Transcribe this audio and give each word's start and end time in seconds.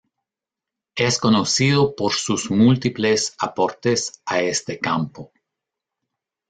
Es 0.95 1.19
conocido 1.19 1.95
por 1.95 2.13
sus 2.13 2.49
múltiples 2.49 3.35
aportes 3.37 4.19
a 4.25 4.41
este 4.41 4.79
campo. 4.79 5.31